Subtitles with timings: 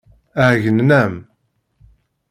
[0.47, 1.13] Ɛeyynen-am.